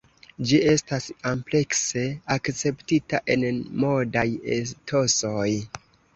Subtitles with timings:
[0.51, 2.05] Ĝi estas amplekse
[2.37, 3.47] akceptita en
[3.85, 4.27] modaj
[4.59, 5.47] etosoj.